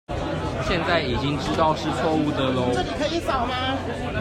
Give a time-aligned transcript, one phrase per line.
[0.67, 2.73] 現在已經知道是錯誤的囉